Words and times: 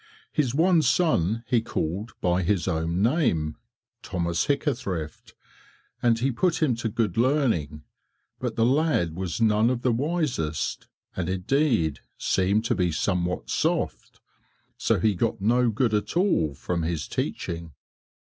His 0.31 0.55
one 0.55 0.81
son 0.81 1.43
he 1.45 1.61
called 1.61 2.13
by 2.21 2.41
his 2.41 2.67
own 2.67 3.03
name, 3.03 3.57
Thomas 4.01 4.47
Hickathrift, 4.47 5.35
and 6.01 6.17
he 6.17 6.31
put 6.31 6.59
him 6.59 6.73
to 6.77 6.89
good 6.89 7.17
learning, 7.17 7.83
but 8.39 8.55
the 8.55 8.65
lad 8.65 9.13
was 9.15 9.39
none 9.39 9.69
of 9.69 9.83
the 9.83 9.91
wisest, 9.91 10.87
and 11.15 11.29
indeed 11.29 11.99
seemed 12.17 12.65
to 12.65 12.73
be 12.73 12.91
somewhat 12.91 13.51
soft, 13.51 14.19
so 14.75 14.97
he 14.99 15.13
got 15.13 15.39
no 15.39 15.69
good 15.69 15.93
at 15.93 16.17
all 16.17 16.55
from 16.55 16.81
his 16.81 17.07
teaching. 17.07 17.73